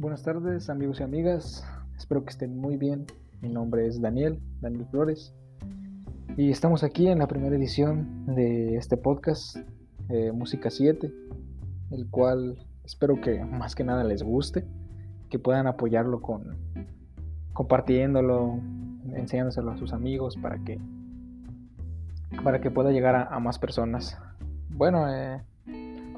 [0.00, 1.62] Buenas tardes amigos y amigas,
[1.94, 3.04] espero que estén muy bien.
[3.42, 5.34] Mi nombre es Daniel, Daniel Flores,
[6.38, 9.58] y estamos aquí en la primera edición de este podcast,
[10.08, 11.12] eh, Música 7,
[11.90, 14.64] el cual espero que más que nada les guste,
[15.28, 16.56] que puedan apoyarlo con
[17.52, 18.58] compartiéndolo,
[19.12, 20.80] enseñándoselo a sus amigos para que
[22.42, 24.16] para que pueda llegar a, más personas.
[24.70, 25.42] Bueno, eh,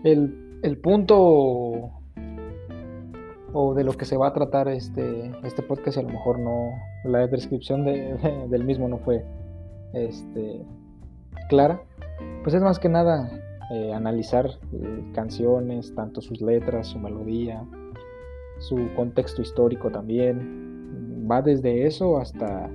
[0.05, 2.02] el, el punto
[3.53, 6.71] o de lo que se va a tratar este, este podcast, a lo mejor no,
[7.05, 9.25] la descripción de, del mismo no fue
[9.93, 10.65] este,
[11.49, 11.83] clara,
[12.43, 13.31] pues es más que nada
[13.73, 17.65] eh, analizar eh, canciones, tanto sus letras, su melodía,
[18.59, 22.71] su contexto histórico también, va desde eso hasta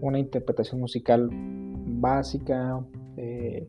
[0.00, 2.80] una interpretación musical básica,
[3.16, 3.68] eh,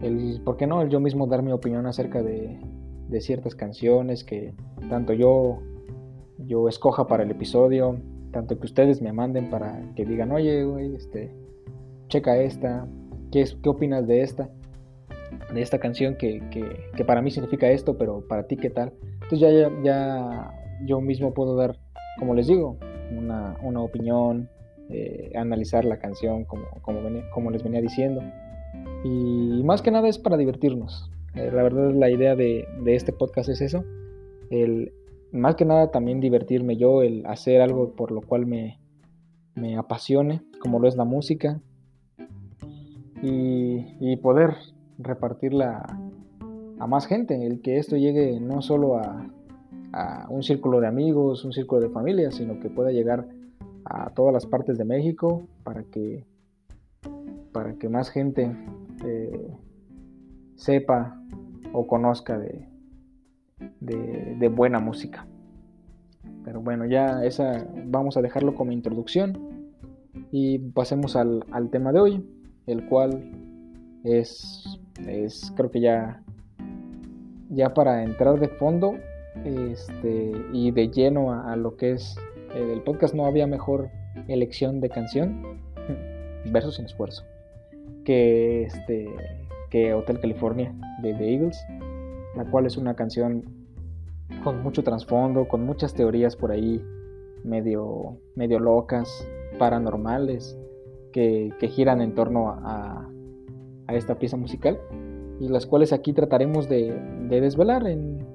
[0.00, 0.82] el, ¿por qué no?
[0.82, 2.60] El yo mismo dar mi opinión acerca de,
[3.08, 4.52] de ciertas canciones que
[4.88, 5.58] tanto yo,
[6.38, 7.98] yo escoja para el episodio,
[8.32, 11.30] tanto que ustedes me manden para que digan, oye, güey, este,
[12.08, 12.86] checa esta,
[13.32, 14.48] ¿qué, es, ¿qué opinas de esta?
[15.52, 18.92] De esta canción que, que, para mí significa esto, pero para ti, ¿qué tal?
[19.22, 20.50] Entonces ya, ya,
[20.84, 21.78] yo mismo puedo dar,
[22.18, 22.76] como les digo,
[23.16, 24.48] una, una opinión,
[24.90, 27.00] eh, analizar la canción como, como,
[27.32, 28.22] como les venía diciendo.
[29.04, 31.10] Y más que nada es para divertirnos.
[31.38, 33.84] Eh, la verdad, la idea de, este podcast es eso.
[34.50, 34.92] El,
[35.30, 38.78] más que nada también divertirme yo, el hacer algo por lo cual me,
[39.76, 41.60] apasione, como lo es la música.
[43.22, 44.56] Y, poder
[44.98, 45.86] repartirla
[46.80, 49.26] a más gente, el que esto llegue no solo a,
[50.28, 53.26] un círculo de amigos, un círculo de familia, sino que pueda llegar
[53.84, 56.26] a todas las partes de México para que,
[57.52, 58.54] para que más gente
[59.04, 59.56] eh,
[60.56, 61.17] sepa
[61.72, 62.68] o conozca de,
[63.80, 65.26] de, buena música.
[66.44, 69.38] Pero bueno, ya esa vamos a dejarlo como introducción
[70.30, 72.26] y pasemos al, tema de hoy,
[72.66, 73.30] el cual
[74.04, 76.22] es, es creo que ya,
[77.50, 78.94] ya para entrar de fondo
[79.44, 82.16] este, y de lleno a, lo que es
[82.54, 83.90] el podcast, no había mejor
[84.26, 85.60] elección de canción,
[86.50, 87.24] verso sin esfuerzo,
[88.04, 89.14] que este
[89.70, 91.58] que Hotel California de The Eagles,
[92.36, 93.44] la cual es una canción
[94.44, 96.82] con mucho trasfondo, con muchas teorías por ahí
[97.44, 99.26] medio, medio locas,
[99.58, 100.58] paranormales,
[101.12, 103.08] que, giran en torno a,
[103.88, 104.78] esta pieza musical
[105.40, 106.92] y las cuales aquí trataremos de,
[107.28, 108.26] desvelar en,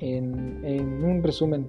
[0.00, 1.68] un resumen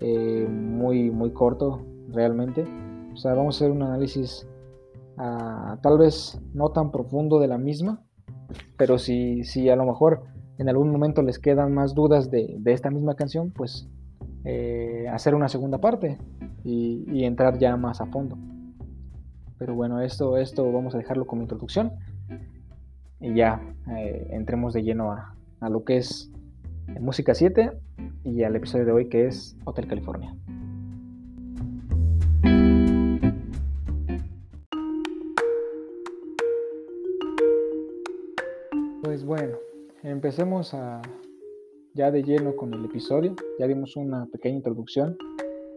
[0.00, 2.64] eh, muy, muy corto realmente.
[3.12, 4.48] O sea, vamos a hacer un análisis
[5.16, 8.02] tal vez no tan profundo de la misma,
[8.76, 10.22] pero si, si a lo mejor
[10.58, 13.88] en algún momento les quedan más dudas de, esta misma canción, pues
[14.44, 16.18] eh, hacer una segunda parte
[16.64, 18.36] y, entrar ya más a fondo.
[19.58, 21.92] Pero bueno, esto, esto vamos a dejarlo como introducción
[23.20, 23.62] y ya
[23.96, 26.30] eh, entremos de lleno a, a lo que es
[27.00, 27.72] Música 7
[28.24, 30.34] y al episodio de hoy que es Hotel California.
[39.24, 39.56] Pues bueno,
[40.02, 41.00] empecemos a,
[41.94, 43.34] ya de lleno con el episodio.
[43.58, 45.16] Ya dimos una pequeña introducción,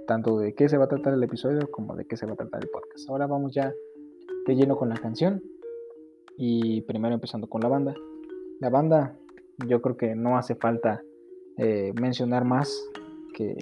[0.05, 2.35] tanto de qué se va a tratar el episodio como de qué se va a
[2.35, 3.09] tratar el podcast.
[3.09, 3.73] Ahora vamos ya
[4.45, 5.41] de lleno con la canción
[6.35, 7.93] y primero empezando con la banda.
[8.59, 9.17] La banda
[9.65, 11.01] yo creo que no hace falta
[11.55, 12.85] eh, mencionar más
[13.33, 13.55] que,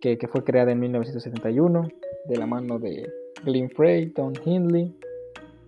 [0.00, 1.88] que, fue creada en 1971
[2.26, 3.06] de la mano de
[3.44, 4.96] Glenn Frey, Tom Hindley.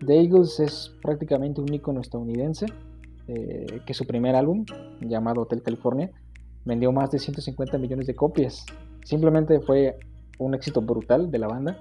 [0.07, 2.65] The Eagles es prácticamente un icono estadounidense
[3.33, 4.65] eh, que su primer álbum,
[5.01, 6.11] llamado Hotel California,
[6.65, 8.67] vendió más de 150 millones de copias.
[9.05, 9.97] Simplemente fue
[10.39, 11.79] un éxito brutal de la banda.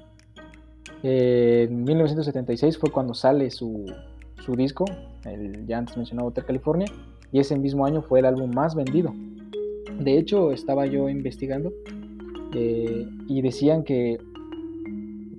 [1.01, 3.83] Eh, en 1976 fue cuando sale su,
[4.45, 4.85] su disco,
[5.25, 6.85] el ya antes mencionado Hotel California,
[7.31, 9.11] y ese mismo año fue el álbum más vendido.
[9.99, 11.73] De hecho, estaba yo investigando
[12.53, 14.19] eh, y decían que,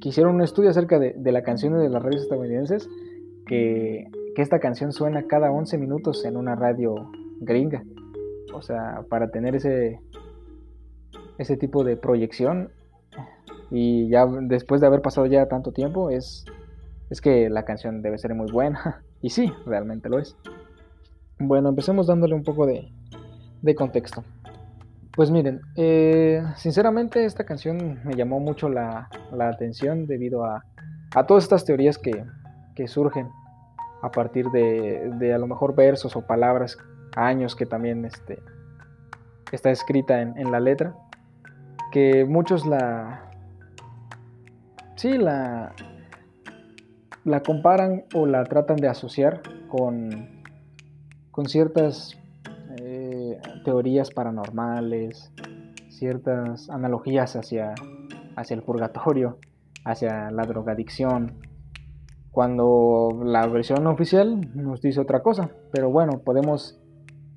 [0.01, 2.89] que, hicieron un estudio acerca de, de la canción de las radios estadounidenses
[3.47, 7.11] que que esta canción suena cada 11 minutos en una radio
[7.41, 7.83] gringa.
[8.55, 10.01] O sea, para tener ese,
[11.39, 12.71] ese tipo de proyección
[13.71, 16.45] y ya después de haber pasado ya tanto tiempo es,
[17.09, 19.03] es que la canción debe ser muy buena.
[19.23, 20.35] Y sí, realmente lo es.
[21.39, 22.91] Bueno, empecemos dándole un poco de,
[23.61, 24.25] de contexto.
[25.15, 30.65] Pues miren, eh, sinceramente esta canción me llamó mucho la, la atención debido a,
[31.15, 32.25] a, todas estas teorías que,
[32.75, 33.29] que surgen
[34.03, 36.79] a partir de, a lo mejor versos o palabras,
[37.17, 38.43] años que también este,
[39.53, 40.95] está escrita en, la letra.
[41.93, 43.31] que muchos la...
[44.97, 45.73] Sí, la...
[47.25, 50.43] La comparan o la tratan de asociar con,
[51.31, 52.19] con ciertas
[52.79, 55.31] eh, teorías paranormales,
[55.91, 57.75] ciertas analogías hacia,
[58.37, 59.39] hacia el purgatorio,
[59.85, 61.50] hacia la drogadicción,
[62.31, 65.51] cuando la versión oficial nos dice otra cosa.
[65.73, 66.81] Pero bueno, podemos,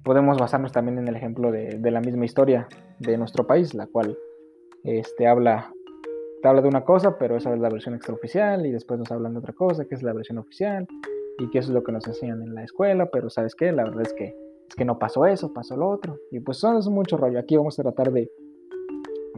[0.03, 2.67] podemos basarnos también en el ejemplo de, la misma historia
[2.99, 4.17] de nuestro país, la cual
[4.83, 5.73] este, habla,
[6.43, 9.39] habla de una cosa, pero esa es la versión extraoficial, y después nos hablan de
[9.39, 10.87] otra cosa, que es la versión oficial,
[11.39, 13.71] y que eso es lo que nos enseñan en la escuela, pero ¿sabes qué?
[13.71, 14.35] La verdad es que,
[14.69, 16.19] es que no pasó eso, pasó lo otro.
[16.31, 17.39] Y pues eso es mucho rollo.
[17.39, 18.31] Aquí vamos a tratar de,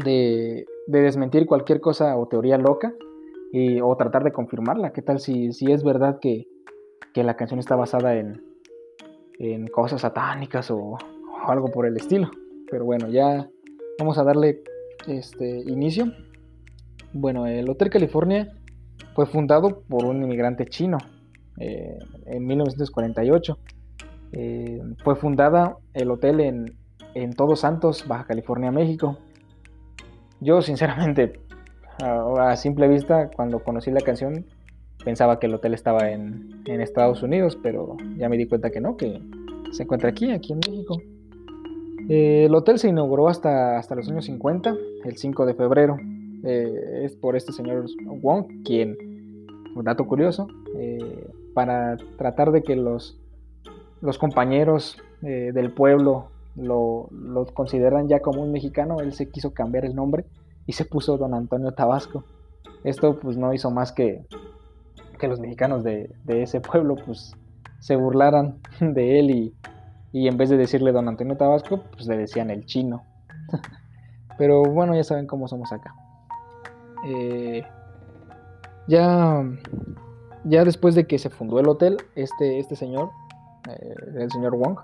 [0.03, 2.93] de, de desmentir cualquier cosa o teoría loca
[3.81, 4.91] o tratar de confirmarla.
[4.91, 6.47] ¿Qué tal si, si es verdad que,
[7.15, 8.43] la canción está basada en,
[9.39, 10.97] en cosas satánicas o,
[11.47, 12.29] algo por el estilo?
[12.69, 13.49] Pero bueno, ya
[13.97, 14.61] vamos a darle
[15.07, 16.11] este inicio.
[17.13, 18.51] Bueno, el Hotel California
[19.13, 20.97] fue fundado por un inmigrante chino
[21.57, 23.57] eh, en 1948.
[24.33, 26.77] Eh, fue fundada el hotel en,
[27.13, 29.17] en Todos Santos, Baja California, México.
[30.41, 31.44] Yo sinceramente
[32.03, 34.45] a, simple vista, cuando conocí la canción,
[35.03, 38.97] pensaba que el hotel estaba en, Estados Unidos, pero ya me di cuenta que no,
[38.97, 39.21] que
[39.71, 41.01] se encuentra aquí, aquí en México.
[42.09, 44.75] Eh, el hotel se inauguró hasta, hasta los años 50,
[45.05, 45.97] el 5 de febrero.
[46.43, 48.97] Eh, es por este señor Wong, quien,
[49.75, 50.47] un dato curioso,
[50.77, 53.17] eh, para tratar de que los,
[54.01, 59.85] los compañeros del pueblo lo, lo consideran ya como un mexicano, él se quiso cambiar
[59.85, 60.25] el nombre
[60.65, 62.23] y se puso don Antonio Tabasco.
[62.83, 64.25] Esto pues no hizo más que
[65.17, 67.35] que los mexicanos de, ese pueblo pues
[67.79, 69.55] se burlaran de él y,
[70.11, 73.03] y, en vez de decirle don Antonio Tabasco pues le decían el chino.
[74.37, 75.95] Pero bueno, ya saben cómo somos acá.
[77.05, 77.63] Eh,
[78.87, 79.43] ya,
[80.43, 83.11] ya después de que se fundó el hotel, este, este señor,
[83.69, 84.77] eh, el señor Wong,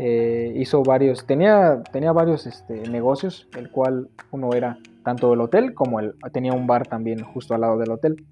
[0.00, 5.74] eh, hizo varios, tenía, tenía varios este, negocios, el cual uno era tanto el hotel
[5.74, 8.24] como el, tenía un bar también justo al lado del hotel.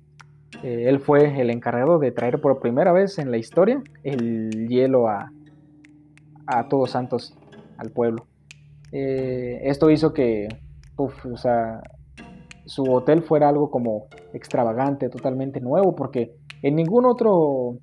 [0.63, 5.09] Eh, él fue el encargado de traer por primera vez en la historia el hielo
[5.09, 5.31] a,
[6.47, 7.37] a Todos Santos,
[7.77, 8.27] al pueblo.
[8.93, 10.49] Eh, esto hizo que
[12.65, 17.79] su hotel fuera algo como extravagante, totalmente nuevo, porque en ningún otro,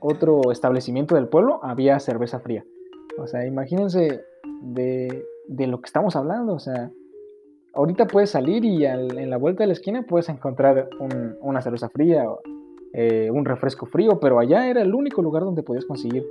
[0.00, 2.64] otro establecimiento del pueblo había cerveza fría.
[3.18, 4.22] O sea, imagínense
[4.62, 6.54] de, de lo que estamos hablando.
[6.54, 6.90] O sea,
[7.74, 10.88] ahorita puedes salir y en la vuelta de la esquina puedes encontrar
[11.40, 12.24] una cerveza fría,
[12.92, 16.24] eh, un refresco frío, pero allá era el único lugar donde podías conseguir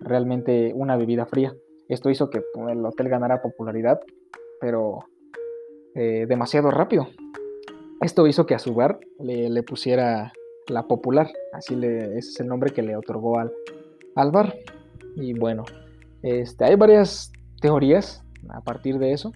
[0.00, 1.54] realmente una bebida fría.
[1.88, 4.00] Esto hizo que pues, el hotel ganara popularidad,
[4.60, 5.00] pero
[5.94, 7.08] eh, demasiado rápido.
[8.00, 10.32] Esto hizo que a su bar le, pusiera
[10.68, 13.52] la popular, así le, ese es el nombre que le otorgó al,
[14.14, 14.54] al bar.
[15.14, 15.64] Y bueno,
[16.22, 19.32] este, hay varias teorías a partir de eso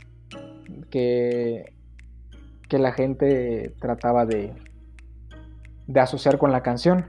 [0.91, 1.73] que,
[2.69, 4.55] que la gente trataba de,
[5.87, 7.07] de asociar con la canción.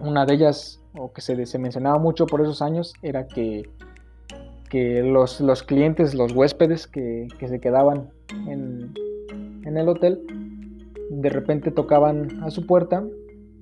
[0.00, 3.68] Una de ellas, o que se, se mencionaba mucho por esos años, era que,
[4.68, 8.10] que los, los, clientes, los huéspedes que, que se quedaban
[8.46, 8.94] en,
[9.64, 10.20] en, el hotel,
[11.10, 13.02] de repente tocaban a su puerta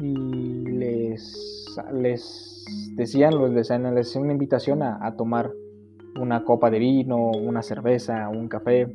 [0.01, 2.65] y les, les
[2.97, 5.53] decían, les, les decían una invitación a, a tomar
[6.21, 8.89] una copa de vino, una cerveza, un café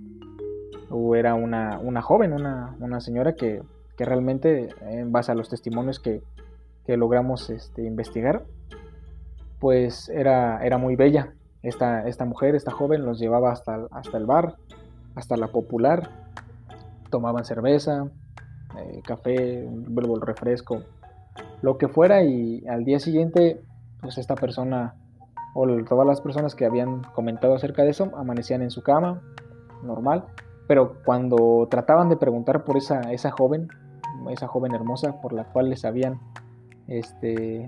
[0.92, 3.64] o era una, joven, una, señora que,
[3.98, 6.22] realmente, en base a los testimonios que,
[6.88, 8.44] logramos este, investigar,
[9.60, 11.34] pues era, era muy bella.
[11.64, 14.56] Esta, esta, mujer, esta joven, los llevaba hasta, hasta el bar,
[15.16, 16.10] hasta la popular,
[17.10, 18.10] tomaban cerveza,
[18.78, 20.84] eh, café, vuelvo el refresco,
[21.62, 23.62] lo que fuera, y al día siguiente,
[24.02, 24.96] pues esta persona,
[25.54, 29.22] o todas las personas que habían comentado acerca de eso, amanecían en su cama,
[29.84, 30.26] normal,
[30.72, 33.68] pero cuando trataban de preguntar por esa, esa joven,
[34.30, 36.22] esa joven hermosa por la cual les habían,
[36.88, 37.68] este,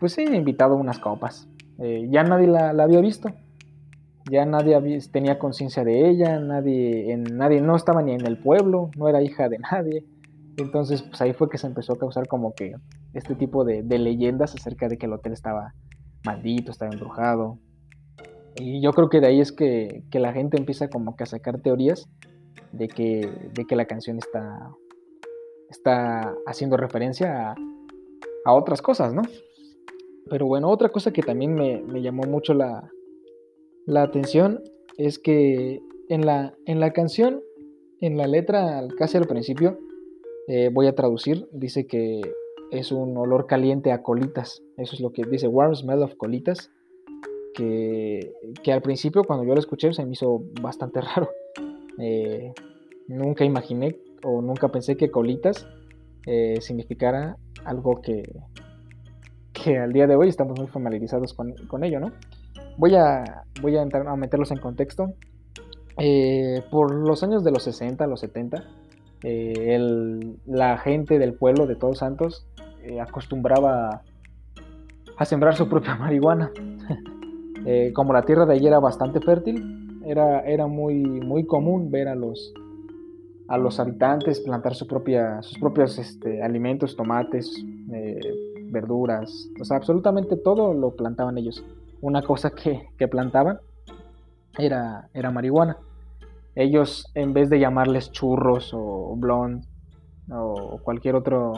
[0.00, 1.46] pues sí, invitado unas copas,
[1.80, 3.28] eh, ya nadie la, había visto,
[4.30, 4.80] ya nadie
[5.12, 9.20] tenía conciencia de ella, nadie, en, nadie no estaba ni en el pueblo, no era
[9.20, 10.06] hija de nadie,
[10.56, 12.74] entonces pues ahí fue que se empezó a causar como que
[13.12, 15.74] este tipo de, de leyendas acerca de que el hotel estaba
[16.24, 17.58] maldito, estaba embrujado,
[18.56, 21.60] y yo creo que de ahí es que, la gente empieza como que a sacar
[21.60, 22.08] teorías
[22.72, 24.70] de que, de que la canción está,
[25.70, 27.54] está haciendo referencia
[28.44, 29.22] a, otras cosas, ¿no?
[30.30, 32.90] Pero bueno, otra cosa que también me, llamó mucho la,
[33.94, 34.62] atención
[34.96, 37.42] es que en la, en la canción,
[38.00, 39.78] en la letra, casi al principio,
[40.48, 42.22] eh, voy a traducir, dice que
[42.70, 44.62] es un olor caliente a colitas.
[44.76, 46.70] Eso es lo que dice, warm smell of colitas.
[47.58, 51.28] Que, al principio cuando yo lo escuché se me hizo bastante raro.
[51.98, 52.52] Eh,
[53.08, 55.66] nunca imaginé o nunca pensé que colitas
[56.26, 58.22] eh, significara algo que,
[59.52, 62.12] que al día de hoy estamos muy familiarizados con, con ello, ¿no?
[62.76, 65.06] Voy a, voy a, entrar, meterlos en contexto.
[65.96, 68.62] Eh, por los años de los 60, los 70,
[69.24, 72.46] el, la gente del pueblo de Todos Santos
[73.00, 74.02] acostumbraba
[75.16, 76.52] a sembrar su propia marihuana.
[77.94, 82.14] Como la tierra de allí era bastante fértil, era, era muy, muy común ver a
[82.14, 82.54] los,
[83.48, 88.20] a los habitantes plantar su propia, sus propios este, alimentos, tomates, eh,
[88.70, 91.64] verduras, o sea, absolutamente todo lo plantaban ellos.
[92.00, 93.58] Una cosa que, plantaban
[94.58, 95.78] era, era marihuana.
[96.54, 99.64] Ellos, en vez de llamarles churros o blond
[100.30, 101.52] o cualquier otro,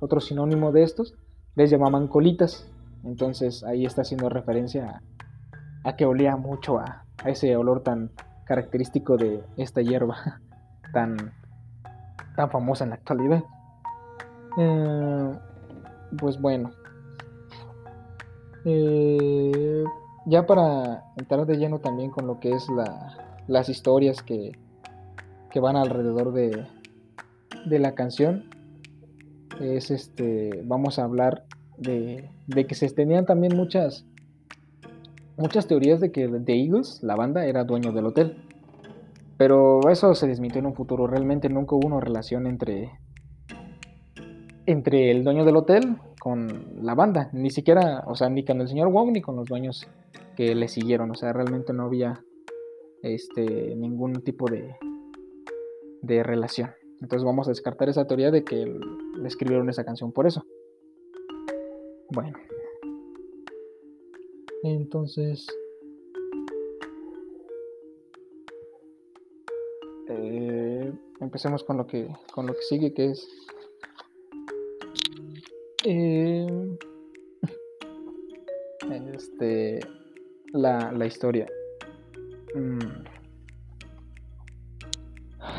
[0.00, 1.14] otro sinónimo de estos,
[1.54, 2.70] les llamaban colitas.
[3.04, 5.15] Entonces ahí está haciendo referencia a
[5.94, 8.10] que olía mucho a, ese olor tan
[8.44, 10.40] característico de esta hierba
[10.92, 11.32] tan,
[12.34, 13.44] tan famosa en la actualidad.
[14.58, 15.32] Eh,
[16.18, 16.70] pues bueno.
[18.64, 19.84] Eh,
[20.26, 23.16] ya para entrar de lleno también con lo que es la,
[23.46, 24.58] las historias que,
[25.50, 26.66] que van alrededor de,
[27.66, 28.50] de la canción,
[29.60, 31.44] es este, vamos a hablar
[31.78, 34.04] de, de que se tenían también muchas
[35.36, 38.36] muchas teorías de que The Eagles, la banda, era dueño del hotel.
[39.36, 41.06] Pero eso se desmintió en un futuro.
[41.06, 42.90] Realmente nunca hubo una relación entre,
[44.64, 47.28] entre el dueño del hotel con la banda.
[47.32, 49.86] Ni siquiera, o sea, ni con el señor Wong ni con los dueños
[50.36, 51.10] que le siguieron.
[51.10, 52.24] O sea, realmente no había
[53.02, 54.76] este, ningún tipo de,
[56.00, 56.70] de relación.
[57.02, 60.44] Entonces vamos a descartar esa teoría de que le escribieron esa canción por eso.
[62.10, 62.38] Bueno,
[64.62, 65.46] entonces,
[70.08, 73.28] eh, empecemos con lo que con lo que sigue, que es
[75.84, 76.46] eh,
[79.14, 79.80] este
[80.52, 81.46] la, la historia.
[82.54, 83.04] Mm.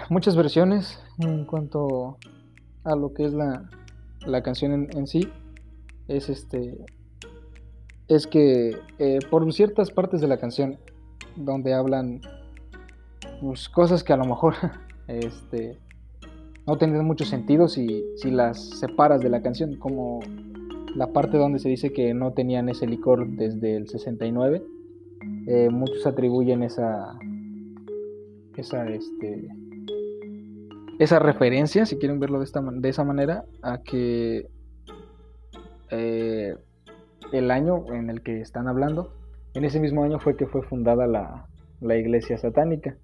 [0.10, 2.18] Muchas versiones en cuanto
[2.84, 3.70] a lo que es la,
[4.26, 5.30] la canción en, en sí.
[6.08, 6.78] Es este
[8.08, 10.78] es que eh, por ciertas partes de la canción
[11.36, 12.22] donde hablan
[13.42, 14.56] pues, cosas que a lo mejor
[15.08, 15.78] este,
[16.66, 20.20] no tendrían mucho sentido si, si, las separas de la canción, como
[20.96, 24.64] la parte donde se dice que no tenían ese licor desde el 69.
[25.48, 27.18] Eh, muchos atribuyen esa,
[28.56, 29.48] esa, este,
[31.00, 34.50] esa referencia, si quieren verlo de, esta, de esa manera, a que
[35.90, 36.56] eh,
[37.32, 39.14] el año en el que están hablando,
[39.54, 42.96] en ese mismo año fue que fue fundada la, iglesia satánica.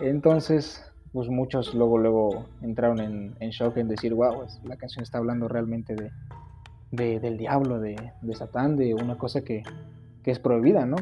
[0.00, 5.48] Entonces, pues muchos luego, luego entraron en, shock en decir, wow, la canción está hablando
[5.48, 5.94] realmente
[6.90, 7.96] de, del diablo, de,
[8.34, 9.62] Satán, de una cosa que,
[10.24, 10.96] es prohibida, ¿no?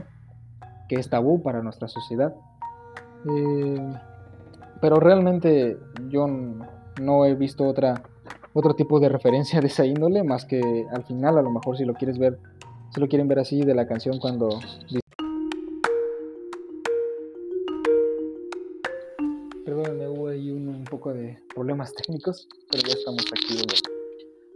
[0.88, 2.32] Que es tabú para nuestra sociedad.
[3.28, 3.92] Eh,
[4.80, 5.76] pero realmente
[6.08, 8.02] yo no he visto otra
[8.58, 11.84] otro tipo de referencia de esa índole, más que al final, a lo mejor si
[11.84, 12.38] lo quieres ver,
[12.90, 14.48] si lo quieren ver así de la canción cuando...
[19.62, 23.62] Perdónenme, hubo ahí un, poco de problemas técnicos, pero ya estamos aquí.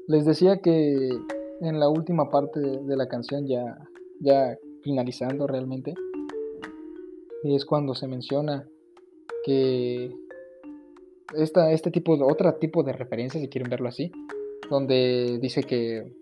[0.07, 1.11] Les decía que
[1.61, 3.87] en la última parte de, la canción, ya,
[4.21, 5.93] ya finalizando realmente,
[7.45, 8.67] es cuando se menciona
[9.45, 10.11] que
[11.35, 14.13] esta, este tipo de, otro tipo de referencia, si quieren verlo así,
[14.69, 16.13] donde dice que,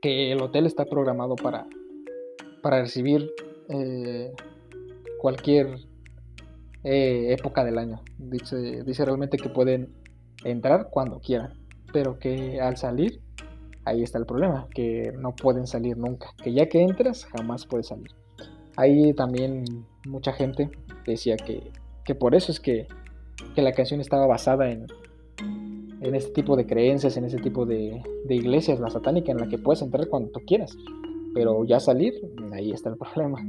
[0.00, 1.66] que el hotel está programado para,
[2.62, 3.30] para recibir
[3.68, 4.32] eh,
[5.18, 5.78] cualquier
[6.84, 8.02] eh, época del año.
[8.18, 9.92] Dice, dice realmente que pueden
[10.44, 11.54] entrar cuando quieran,
[11.92, 13.20] pero que al salir,
[13.84, 17.88] ahí está el problema, que no pueden salir nunca, que ya que entras, jamás puedes
[17.88, 18.10] salir.
[18.76, 19.64] Ahí también
[20.06, 20.70] mucha gente
[21.06, 21.70] decía que,
[22.04, 22.86] que por eso es que
[23.54, 24.86] que la canción estaba basada en,
[26.00, 29.48] en este tipo de creencias, en ese tipo de, de iglesias, la satánica, en la
[29.48, 30.76] que puedes entrar cuando tú quieras,
[31.34, 32.14] pero ya salir,
[32.52, 33.40] ahí está el problema.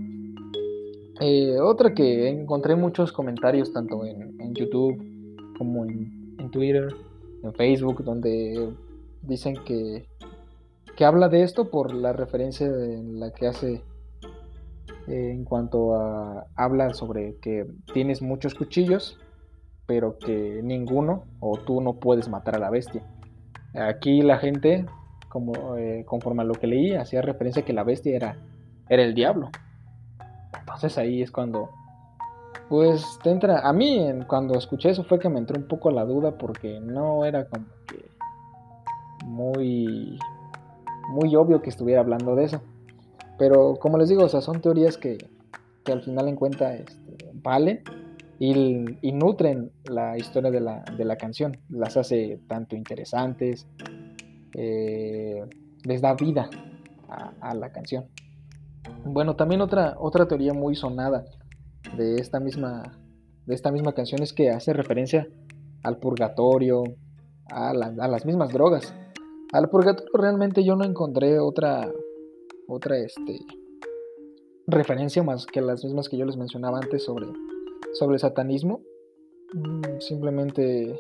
[1.20, 4.98] Eh, otra que encontré muchos comentarios tanto en, YouTube
[5.58, 6.88] como en, en, Twitter,
[7.44, 8.72] en Facebook, donde
[9.22, 10.08] dicen que,
[10.96, 13.82] que habla de esto por la referencia en la que hace
[15.08, 19.18] eh, en cuanto a habla sobre que tienes muchos cuchillos,
[19.88, 23.02] pero que ninguno o tú no puedes matar a la bestia.
[23.74, 24.86] Aquí la gente,
[25.30, 28.38] como eh, conforme a lo que leí, hacía referencia a que la bestia era,
[28.90, 29.50] era el diablo.
[30.60, 31.70] Entonces ahí es cuando,
[32.70, 36.04] pues te entra, a mí cuando escuché eso fue que me entró un poco la
[36.04, 38.12] duda porque no era como que
[39.26, 40.20] muy,
[41.10, 42.62] muy obvio que estuviera hablando de eso.
[43.38, 45.30] Pero como les digo, o sea, son teorías que,
[45.86, 47.84] que al final en cuenta este, valen
[48.40, 51.58] y, nutren la historia de la, de la, canción.
[51.70, 53.68] Las hace tanto interesantes,
[54.54, 55.44] eh,
[55.84, 56.50] les da vida
[57.42, 58.06] a, la canción.
[59.06, 61.26] Bueno, también otra, otra teoría muy sonada
[61.96, 62.98] de esta, misma,
[63.46, 65.28] de esta misma canción es que hace referencia
[65.84, 66.84] al purgatorio,
[67.50, 68.94] a, a las mismas drogas.
[69.54, 71.90] Al purgatorio realmente yo no encontré otra,
[72.68, 73.40] otra este,
[74.68, 77.28] referencia más que las mismas que yo les mencionaba antes sobre,
[77.94, 78.82] sobre el satanismo.
[79.54, 81.00] Mm, simplemente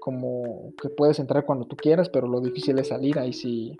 [0.00, 3.18] como que puedes entrar cuando tú quieras, pero lo difícil es salir.
[3.18, 3.76] Ahí sí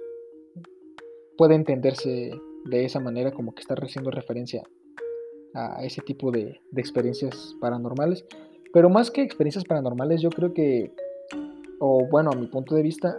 [1.36, 2.32] puede entenderse
[2.64, 4.62] de esa manera como que está haciendo referencia
[5.54, 8.24] a ese tipo de, experiencias paranormales.
[8.72, 10.92] Pero más que experiencias paranormales, yo creo que,
[11.78, 13.18] o bueno, a mi punto de vista,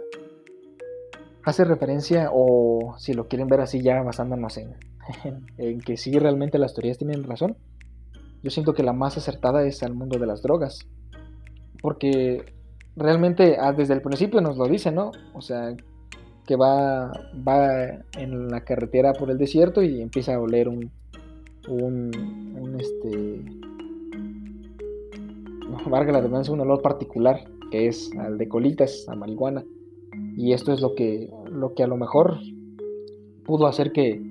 [1.44, 4.74] hace referencia, o si lo quieren ver así ya basándonos en,
[5.58, 7.56] en, que sí realmente las teorías tienen razón,
[8.44, 10.86] yo siento que la más acertada es al mundo de las drogas.
[11.80, 12.44] Porque
[12.94, 15.12] realmente ah, desde el principio nos lo dice, ¿no?
[15.32, 15.74] O sea,
[16.46, 17.86] que va, va
[18.18, 20.90] en la carretera por el desierto y empieza a oler un,
[21.68, 22.10] un,
[22.60, 23.44] un este,
[25.88, 29.64] valga la redundancia, un olor particular, que es al de colitas, a marihuana.
[30.36, 32.38] Y esto es lo que, lo que a lo mejor
[33.46, 34.22] pudo hacer que,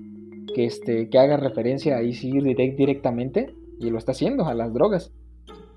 [0.54, 5.12] que, este, que haga referencia ahí sí directamente, y lo está haciendo, a las drogas.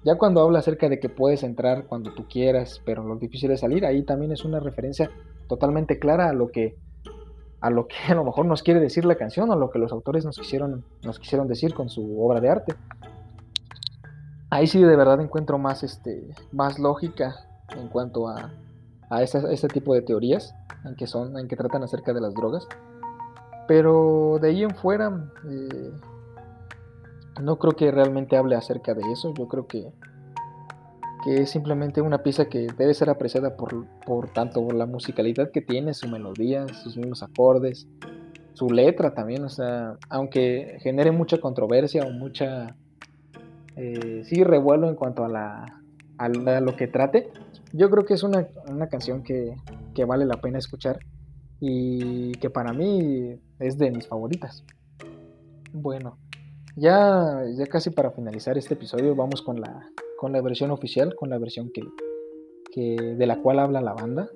[0.05, 3.61] Ya cuando habla acerca de que puedes entrar cuando tú quieras, pero lo difícil es
[3.61, 5.11] salir, ahí también es una referencia
[5.49, 6.77] totalmente clara a lo que
[7.61, 9.93] a lo que a lo mejor nos quiere decir la canción a lo que los
[9.93, 12.75] autores nos quisieron, nos quisieron decir con su obra de arte.
[14.51, 17.35] Ahí sí de verdad encuentro más, este, más lógica
[17.77, 18.53] en cuanto a,
[19.11, 20.55] a ese, tipo de teorías
[20.85, 22.67] en que, son, en que tratan acerca de las drogas.
[23.67, 25.91] Pero de ahí en fuera, eh,
[27.41, 29.33] no creo que realmente hable acerca de eso.
[29.35, 29.93] Yo creo que,
[31.25, 35.51] que es simplemente una pieza que debe ser apreciada por, por tanto por la musicalidad
[35.51, 37.89] que tiene, su melodía, sus mismos acordes,
[38.55, 39.45] su letra también.
[39.45, 42.77] O sea, aunque genere mucha controversia o mucha.
[43.77, 45.83] Eh, sí, revuelo en cuanto a, la,
[46.19, 47.31] a lo que trate,
[47.73, 48.49] yo creo que es una,
[48.91, 49.55] canción que,
[50.07, 50.99] vale la pena escuchar
[51.61, 54.65] y que para mí es de mis favoritas.
[55.73, 56.17] Bueno,
[56.77, 61.31] ya, ya casi para finalizar este episodio vamos con la, con la versión oficial, con
[61.31, 61.83] la versión que,
[63.17, 64.31] de la cual habla la banda.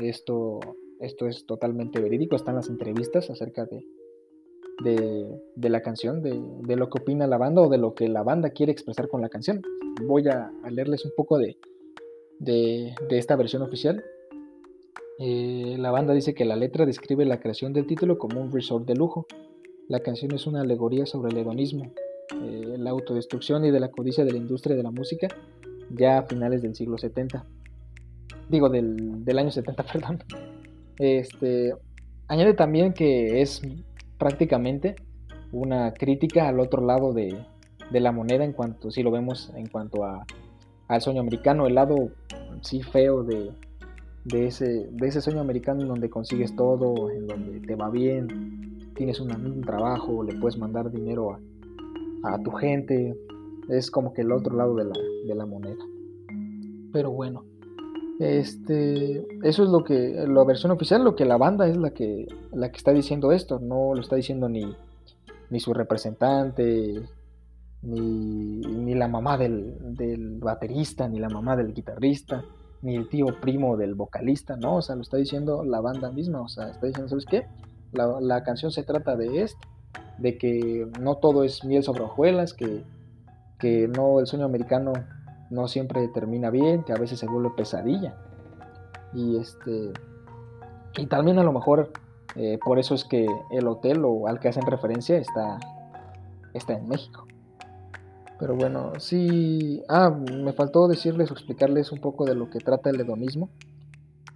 [0.00, 0.60] Esto,
[1.00, 3.84] esto es totalmente verídico, están las entrevistas acerca de,
[4.82, 8.50] de, la canción, de, lo que opina la banda o de lo que la banda
[8.50, 9.60] quiere expresar con la canción.
[10.06, 11.56] Voy a leerles un poco de,
[12.38, 14.04] de, esta versión oficial.
[15.18, 18.86] Eh, la banda dice que la letra describe la creación del título como un resort
[18.86, 19.26] de lujo.
[19.88, 21.92] La canción es una alegoría sobre el hedonismo,
[22.42, 25.28] eh, la autodestrucción y de la codicia de la industria de la música
[25.90, 27.44] ya a finales del siglo 70.
[28.48, 30.22] Digo, del, del año 70, perdón.
[30.98, 31.74] Este,
[32.28, 33.62] añade también que es
[34.18, 34.96] prácticamente
[35.52, 37.36] una crítica al otro lado de,
[37.90, 40.24] de la moneda en cuanto, si lo vemos en cuanto a
[40.88, 42.10] al sueño americano, el lado
[42.60, 43.52] sí feo de,
[44.24, 48.73] de, ese, de ese sueño americano en donde consigues todo, en donde te va bien,
[48.94, 51.38] tienes un, trabajo, le puedes mandar dinero
[52.22, 53.16] a, tu gente,
[53.68, 54.94] es como que el otro lado de la,
[55.26, 55.84] de la moneda.
[56.92, 57.44] Pero bueno,
[58.20, 62.26] este, eso es lo que, la versión oficial, lo que la banda es la que,
[62.52, 64.74] la que está diciendo esto, no lo está diciendo ni,
[65.50, 67.02] ni su representante,
[67.82, 72.44] ni, la mamá del, baterista, ni la mamá del guitarrista,
[72.82, 74.76] ni el tío primo del vocalista, ¿no?
[74.76, 77.46] O sea, lo está diciendo la banda misma, o sea, está diciendo, ¿sabes qué?
[77.94, 79.68] La, canción se trata de esto,
[80.18, 82.84] de que no todo es miel sobre hojuelas, que,
[83.58, 84.92] que no, el sueño americano
[85.50, 88.16] no siempre termina bien, que a veces se vuelve pesadilla.
[89.12, 89.92] Y este
[90.96, 91.90] y también a lo mejor
[92.36, 95.58] eh, por eso es que el hotel o al que hacen referencia está,
[96.52, 97.26] está en México.
[98.38, 99.82] Pero bueno, sí.
[99.88, 103.48] Ah, me faltó decirles o explicarles un poco de lo que trata el hedonismo.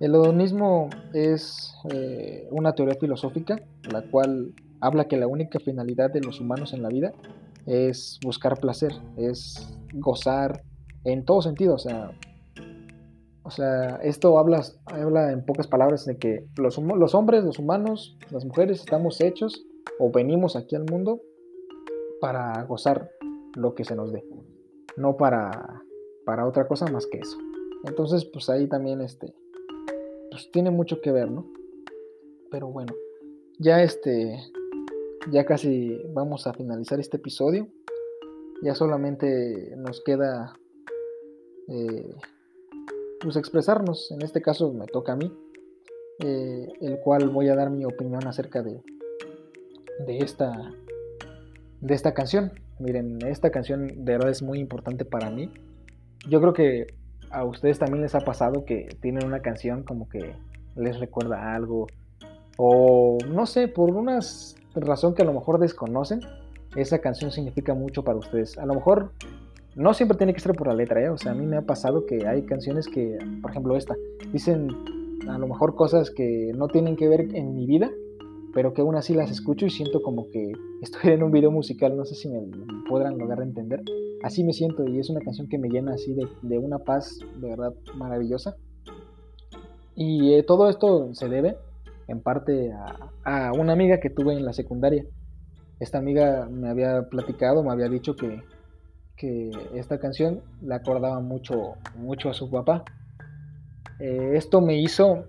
[0.00, 6.20] El hedonismo es eh, una teoría filosófica, la cual habla que la única finalidad de
[6.20, 7.12] los humanos en la vida
[7.66, 10.62] es buscar placer, es gozar
[11.04, 12.12] en todo sentido, o sea,
[13.42, 18.16] o sea, esto habla, habla en pocas palabras de que los, los hombres, los humanos,
[18.30, 19.64] las mujeres estamos hechos
[19.98, 21.20] o venimos aquí al mundo
[22.20, 23.10] para gozar
[23.56, 24.24] lo que se nos dé,
[24.96, 25.82] no para,
[26.24, 27.38] para otra cosa más que eso.
[27.84, 29.34] Entonces, pues ahí también este,
[30.30, 31.46] pues tiene mucho que ver, ¿no?
[32.50, 32.94] Pero bueno,
[33.58, 34.38] ya este,
[35.30, 37.68] ya casi vamos a finalizar este episodio.
[38.62, 40.58] Ya solamente nos queda
[41.68, 42.14] eh,
[43.20, 44.10] pues expresarnos.
[44.10, 45.32] En este caso me toca a mí,
[46.20, 48.82] eh, el cual voy a dar mi opinión acerca de,
[50.06, 50.74] de esta
[51.80, 52.52] de esta canción.
[52.78, 55.52] Miren, esta canción de verdad es muy importante para mí.
[56.28, 56.86] Yo creo que
[57.30, 60.34] a ustedes también les ha pasado que tienen una canción como que
[60.76, 61.86] les recuerda algo
[62.56, 64.18] o no sé, por una
[64.74, 66.20] razón que a lo mejor desconocen,
[66.76, 68.58] esa canción significa mucho para ustedes.
[68.58, 69.12] A lo mejor
[69.76, 71.08] no siempre tiene que ser por la letra, ¿eh?
[71.08, 73.94] O sea, a mí me ha pasado que hay canciones que, por ejemplo esta,
[74.32, 74.68] dicen
[75.28, 77.90] a lo mejor cosas que no tienen que ver en mi vida,
[78.52, 81.96] pero que aún así las escucho y siento como que estoy en un video musical,
[81.96, 82.40] no sé si me
[82.88, 83.82] podrán lograr entender.
[84.22, 87.48] Así me siento y es una canción que me llena así de, una paz de
[87.48, 88.56] verdad maravillosa.
[89.94, 91.56] Y eh, todo esto se debe
[92.08, 92.72] en parte
[93.24, 95.04] a, una amiga que tuve en la secundaria.
[95.80, 98.42] Esta amiga me había platicado, me había dicho que,
[99.16, 102.84] que esta canción le acordaba mucho, mucho a su papá.
[104.00, 105.26] Eh, esto me hizo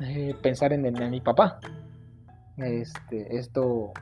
[0.00, 1.60] eh, pensar en, mi papá.
[2.56, 3.92] Este, esto,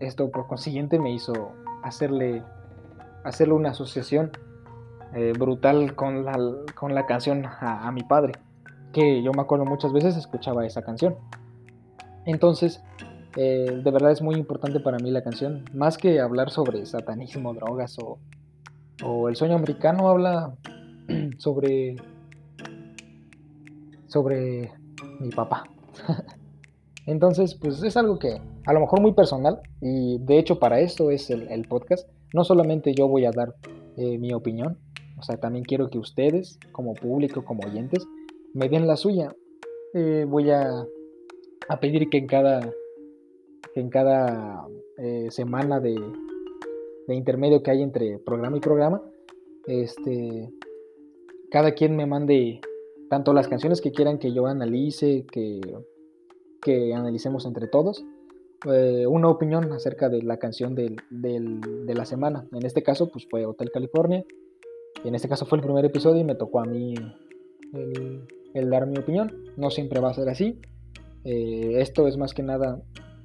[0.00, 1.52] esto por consiguiente me hizo
[1.82, 2.42] hacerle,
[3.26, 4.30] hacerle una asociación
[5.14, 6.38] eh, brutal con la,
[6.74, 8.32] con la canción a, mi padre,
[8.92, 11.16] que yo me acuerdo muchas veces escuchaba esa canción.
[12.24, 12.82] Entonces,
[13.34, 17.98] de verdad es muy importante para mí la canción, más que hablar sobre satanismo, drogas
[17.98, 18.18] o,
[19.04, 20.54] o el sueño americano habla
[21.38, 21.96] sobre
[24.06, 24.72] sobre
[25.20, 25.64] mi papá.
[27.06, 31.10] Entonces, pues es algo que a lo mejor muy personal y de hecho para esto
[31.10, 32.08] es el, podcast.
[32.32, 33.54] No solamente yo voy a dar
[33.96, 34.78] eh, mi opinión,
[35.18, 38.06] o sea, también quiero que ustedes como público, como oyentes,
[38.52, 39.34] me den la suya.
[39.94, 40.86] Eh, voy a,
[41.68, 42.70] a, pedir que en cada,
[43.74, 44.66] en cada
[44.98, 45.94] eh, semana de,
[47.06, 49.02] de intermedio que hay entre programa y programa,
[49.66, 50.50] este,
[51.50, 52.60] cada quien me mande
[53.08, 55.60] tanto las canciones que quieran que yo analice, que,
[56.60, 58.04] que analicemos entre todos,
[58.64, 62.46] eh, una opinión acerca de la canción del, de la semana.
[62.52, 64.24] En este caso, pues fue Hotel California.
[65.04, 66.94] Y en este caso fue el primer episodio y me tocó a mí
[68.54, 69.32] el, dar mi opinión.
[69.56, 70.60] No siempre va a ser así.
[71.24, 72.80] Eh, esto es más que nada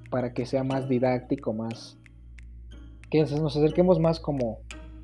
[0.10, 1.98] para que sea más didáctico, más,
[3.10, 4.60] que nos acerquemos más como,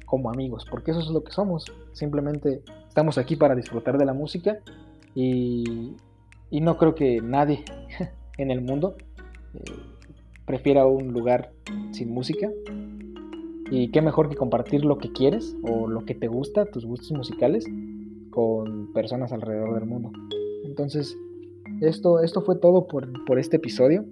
[0.06, 1.66] como amigos, porque eso es lo que somos.
[1.94, 4.60] Simplemente estamos aquí para disfrutar de la música
[5.16, 5.96] y,
[6.50, 7.64] y no creo que nadie
[8.38, 8.98] en el mundo
[9.54, 9.64] eh,
[10.48, 11.52] prefiera un lugar
[11.92, 12.50] sin música.
[13.70, 17.12] Y qué mejor que compartir lo que quieres o lo que te gusta, tus gustos
[17.12, 17.66] musicales,
[18.32, 20.12] con personas alrededor del mundo.
[20.66, 21.16] Entonces,
[21.82, 24.04] esto, esto fue todo por, por este episodio.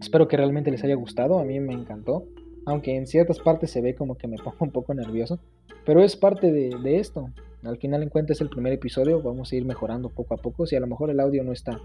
[0.00, 2.26] Espero que realmente les haya gustado, a mí me encantó
[2.64, 5.38] aunque en ciertas partes se ve como que me pongo un poco nervioso,
[5.84, 7.30] pero es parte de, esto.
[7.64, 10.66] Al final en cuenta es el primer episodio, vamos a ir mejorando poco a poco.
[10.66, 11.80] Si a lo mejor el audio no está,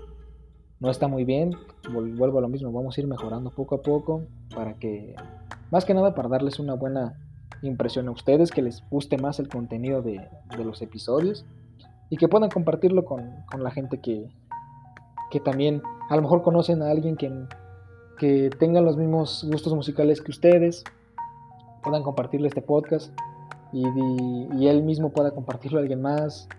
[0.79, 1.55] no está muy bien,
[1.89, 5.15] vuelvo a lo mismo, vamos a ir mejorando poco a poco para que,
[5.71, 7.17] más que nada para darles una buena
[7.61, 11.45] impresión a ustedes, que les guste más el contenido de, los episodios
[12.09, 14.29] y que puedan compartirlo con, la gente que,
[15.31, 17.31] que también a lo mejor conocen a alguien que
[18.17, 20.83] que tengan los mismos gustos musicales que ustedes,
[21.83, 23.13] puedan compartirle este podcast
[23.71, 23.85] y,
[24.67, 26.49] él mismo pueda compartirlo a alguien más.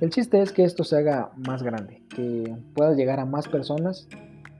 [0.00, 4.08] El chiste es que esto se haga más grande, que pueda llegar a más personas,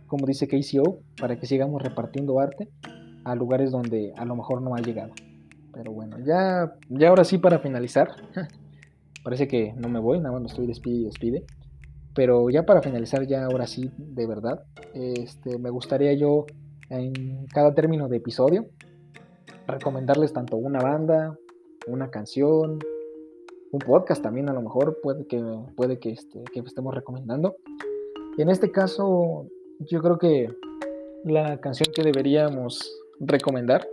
[0.06, 2.68] como dice KCO, para que sigamos repartiendo arte
[3.24, 5.12] a lugares donde a lo mejor no ha llegado.
[5.72, 8.10] Pero bueno, ya, ya ahora sí para finalizar,
[9.22, 11.44] parece que no me voy, nada me estoy despide y despide.
[12.14, 16.46] Pero ya para finalizar, ya ahora sí, de verdad, este, me gustaría yo
[16.90, 18.66] en cada término de episodio
[19.68, 21.36] recomendarles tanto una banda,
[21.86, 22.78] una canción,
[23.70, 25.42] un podcast también a lo mejor puede que,
[25.76, 27.56] puede que, este, estemos recomendando.
[28.38, 29.46] En este caso,
[29.80, 30.48] yo creo que
[31.24, 33.86] la canción que deberíamos recomendar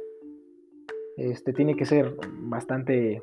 [1.18, 3.22] este, tiene que ser bastante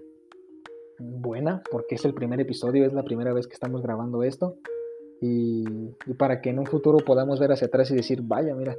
[0.98, 4.56] buena porque es el primer episodio, es la primera vez que estamos grabando esto
[5.20, 5.64] y,
[6.18, 8.76] para que en un futuro podamos ver hacia atrás y decir, vaya, mira,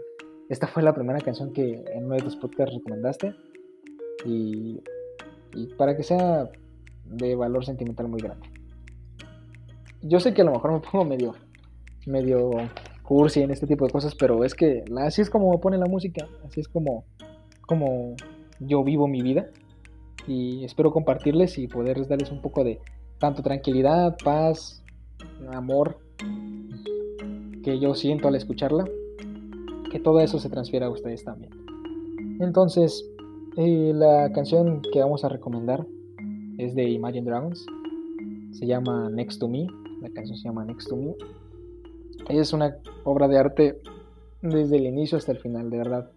[0.49, 3.33] esta fue la primera canción que en uno de podcasts recomendaste.
[4.25, 4.81] Y
[5.77, 6.49] para que sea
[7.05, 8.49] de valor sentimental muy grande.
[10.01, 11.35] Yo sé que a lo mejor me pongo medio,
[12.05, 12.51] medio
[13.03, 16.27] cursi en este tipo de cosas, pero es que así es como pone la música,
[16.45, 17.05] así es como,
[17.61, 18.15] como
[18.59, 19.47] yo vivo mi vida
[20.27, 22.79] y espero compartirles y poderles darles un poco de
[23.19, 24.83] tanto tranquilidad, paz,
[25.51, 25.97] amor
[27.63, 28.85] que yo siento al escucharla,
[29.89, 31.53] que todo eso se transfiera a ustedes también.
[32.39, 33.05] Entonces,
[33.57, 35.85] eh, la canción que vamos a recomendar
[36.57, 37.65] es de Imagine Dragons,
[38.51, 39.67] se llama Next to Me,
[40.01, 41.15] la canción se llama Next to Me.
[42.29, 43.81] Es una obra de arte
[44.41, 46.09] desde el inicio hasta el final, de verdad.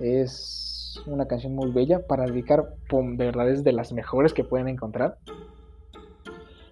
[0.00, 4.68] Es una canción muy bella para dedicar, de verdad es de las mejores que pueden
[4.68, 5.18] encontrar.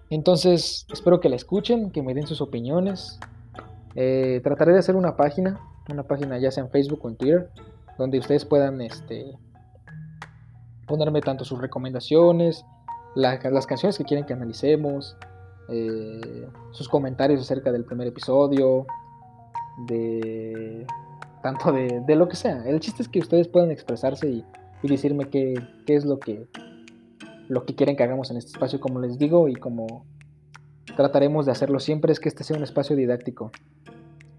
[0.09, 3.19] Entonces, espero que la escuchen, que me den sus opiniones.
[3.95, 7.49] Eh, trataré de hacer una página, una página ya sea en Facebook o en Twitter,
[7.97, 9.37] donde ustedes puedan este,
[10.85, 12.65] ponerme tanto sus recomendaciones,
[13.15, 15.17] las canciones que quieren que analicemos,
[15.69, 18.85] eh, sus comentarios acerca del primer episodio,
[19.87, 20.85] de
[21.41, 22.63] tanto de, lo que sea.
[22.65, 24.45] El chiste es que ustedes puedan expresarse y,
[24.83, 25.53] decirme qué,
[25.87, 26.47] es lo que,
[27.47, 30.05] lo que quieren que hagamos en este espacio, como les digo, y como
[30.95, 33.51] trataremos de hacerlo siempre, es que este sea un espacio didáctico.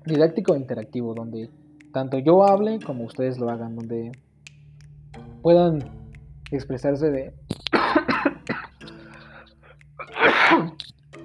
[0.05, 1.49] Didáctico e interactivo, donde
[1.93, 4.13] tanto yo hable como ustedes lo hagan, donde
[5.43, 5.79] puedan
[6.51, 7.35] expresarse de...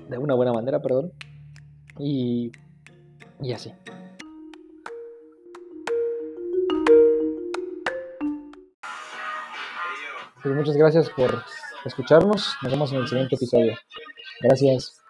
[0.08, 1.12] de una buena manera, perdón.
[2.00, 2.52] Y,
[3.42, 3.74] y así.
[10.44, 11.44] Pues muchas gracias por
[11.86, 12.56] escucharnos.
[12.62, 13.76] Nos vemos en el siguiente episodio.
[14.42, 15.02] Gracias.